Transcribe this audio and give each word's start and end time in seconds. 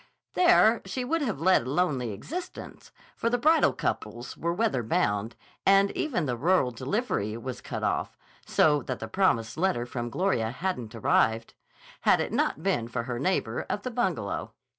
There 0.33 0.81
she 0.83 1.05
would 1.05 1.21
have 1.21 1.39
led 1.39 1.61
a 1.61 1.69
lonely 1.69 2.11
existence, 2.11 2.91
for 3.15 3.29
the 3.29 3.37
bridal 3.37 3.71
couples 3.71 4.35
were 4.35 4.51
weather 4.51 4.81
bound, 4.81 5.35
and 5.63 5.91
even 5.91 6.25
the 6.25 6.35
rural 6.35 6.71
delivery 6.71 7.37
was 7.37 7.61
cut 7.61 7.83
off 7.83 8.17
(so 8.43 8.81
that 8.81 8.97
the 8.97 9.07
promised 9.07 9.57
letter 9.57 9.85
from 9.85 10.09
Gloria 10.09 10.49
hadn't 10.49 10.95
arrived), 10.95 11.53
had 12.01 12.19
it 12.19 12.33
not 12.33 12.63
been 12.63 12.87
for 12.87 13.03
her 13.03 13.19
neighbor 13.19 13.63
of 13.69 13.83
the 13.83 13.91
Bungalow. 13.91 14.53